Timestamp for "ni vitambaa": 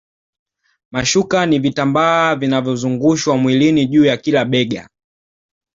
1.45-2.35